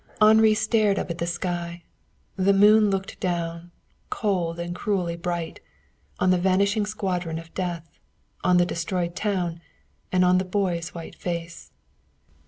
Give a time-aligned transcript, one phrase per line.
[0.19, 1.83] Henri stared up at the sky.
[2.35, 3.69] The moon looked down,
[4.09, 5.59] cold, and cruelly bright,
[6.17, 7.99] on the vanishing squadron of death,
[8.43, 9.61] on the destroyed town
[10.11, 11.71] and on the boy's white face.